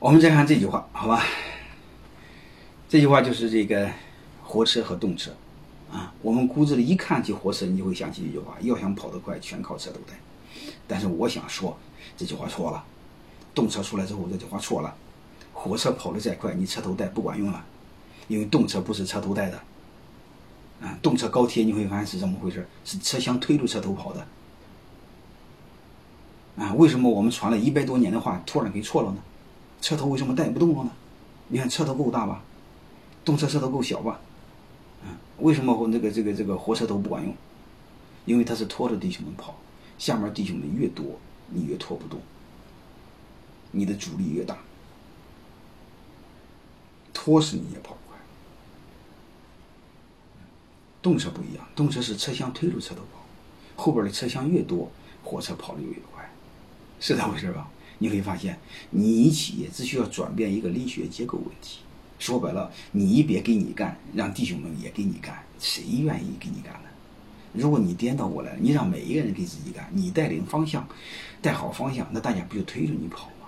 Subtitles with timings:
[0.00, 1.24] 我们再看这句话，好吧？
[2.88, 3.90] 这句话就是这个
[4.44, 5.32] 活车和动车
[5.90, 6.14] 啊。
[6.22, 10.14] 我们骨子里一看就火车，你就会想起一句话：要想跑得快，全靠车头带。
[10.86, 11.76] 但是我想说，
[12.16, 12.84] 这句话错了。
[13.52, 14.94] 动车出来之后，这句话错了。
[15.52, 17.64] 火车跑得再快，你车头带不管用了，
[18.28, 19.60] 因为动车不是车头带的。
[20.80, 22.64] 啊，动车高铁你会发现是怎么回事？
[22.84, 24.24] 是车厢推着车头跑的。
[26.56, 29.16] 啊，为什么我们传了一百多年的话突然给错了呢？
[29.88, 30.90] 车头为什么带不动了呢？
[31.48, 32.42] 你看车头够大吧？
[33.24, 34.20] 动车车头够小吧？
[35.02, 37.34] 嗯，为什么我那个这个这个火车头不管用？
[38.26, 39.56] 因为它是拖着弟兄们跑，
[39.96, 42.20] 下面弟兄们越多，你越拖不动，
[43.70, 44.58] 你的阻力越大，
[47.14, 48.18] 拖死你也跑不快。
[51.00, 53.24] 动车不一样，动车是车厢推着车头跑，
[53.82, 54.92] 后边的车厢越多，
[55.24, 56.30] 火车跑的就越快，
[57.00, 57.66] 是这回事吧？
[57.98, 58.58] 你会发现，
[58.90, 61.80] 你企业只需要转变一个力学结构问题。
[62.18, 66.88] 说白了，你别给你干，让弟兄们也给你干，谁愿意给你干呢？
[67.52, 70.86] 如果你颠倒过来，你让每一个人给自己干，你带领方向，
[71.40, 73.46] 带好方向，那大家不就推着你跑吗？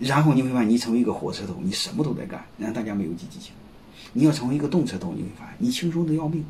[0.00, 3.52] 然后你会发现，你成为一个火车头，你什么都在干，让大家没有积极性。
[4.12, 6.44] 你要成为一个动车头，你会发现你轻松的要命，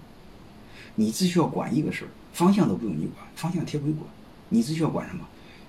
[0.94, 4.06] 你只需要管一个事儿，方向都不用你管，方向铁轨管，
[4.50, 5.27] 你只需要管什么？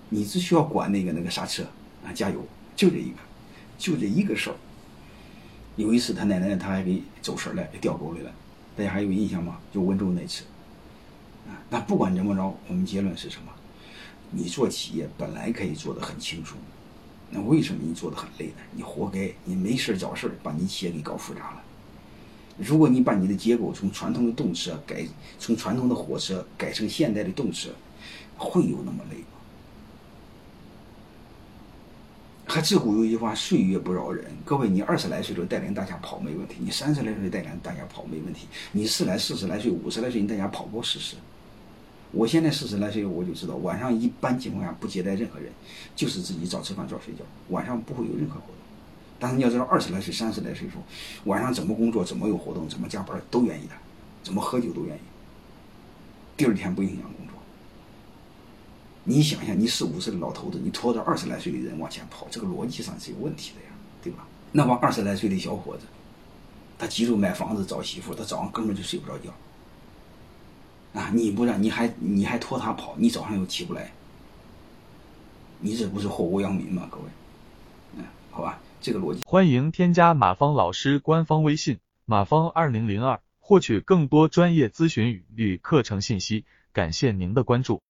[0.10, 1.64] 你只需要管那个那个刹车。
[2.06, 2.46] 啊，加油！
[2.76, 3.18] 就这一个，
[3.80, 4.56] 就这一个事儿。
[5.76, 8.32] 有一次，他奶奶他还给走神了，给掉沟里了。
[8.78, 9.58] 大家还有印象吗？
[9.74, 10.44] 就温州那次。
[11.48, 13.52] 啊，那不管怎么着，我们结论是什么？
[14.30, 16.58] 你做企业本来可以做的很轻松，
[17.32, 18.62] 那为什么你做的很累呢？
[18.72, 19.34] 你活该！
[19.46, 21.64] 你没事找事儿，把你企业给搞复杂了。
[22.58, 25.06] 如果你把你的结构从传统的动车改，
[25.40, 27.70] 从传统的火车改成现代的动车，
[28.38, 29.26] 会有那么累吗？
[32.48, 41.18] 还自古有一句话：“岁月不饶人。”各位，你二十来岁就带领大家跑没问题，你三十来岁带领大家跑没问题，你四来四十来岁、五十来岁，你大家跑过试试。
[42.12, 45.52] 我现在四十来岁，我就知道晚上一般情况下不接待任何人，
[45.96, 48.65] 就是自己早吃饭早睡觉，晚上不会有任何活动。
[49.20, 50.84] 但是你要知道，二十来岁、三十来岁时候，
[51.26, 53.74] 晚上怎么工作、怎么有活动、怎么加班都愿意的，
[54.24, 55.00] 怎么喝酒都愿意。
[56.36, 57.36] 第二天不影响工作。
[59.06, 63.68] 你想想，你四五十的老头子，你拖着二十来岁的人往前跑，这个逻辑上是有问题的呀，
[64.04, 64.28] 对吧？
[64.52, 65.84] 那帮二十来岁的小伙子，
[66.78, 69.30] 他急着买房子找媳妇，他早上根本就睡不着觉。
[70.94, 73.92] 啊，你不让，你还你还拖他跑，你早上又起不来，
[75.60, 76.88] 你这不是祸国殃民吗？
[76.90, 77.04] 各位，
[77.98, 79.22] 嗯，好吧，这个逻辑。
[79.26, 86.46] 欢迎添加马芳老师官方微信马芳二零零二，获取更多专业咨询与课程信息。
[86.72, 87.82] 感谢您的关注。